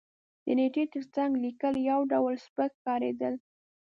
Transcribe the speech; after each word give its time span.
د 0.45 0.45
نېټې 0.57 0.83
تر 0.93 1.03
څنګ 1.15 1.31
لېکل 1.45 1.73
یو 1.89 1.99
ډول 2.11 2.35
سپک 2.45 2.71
ښکارېدل. 2.77 3.35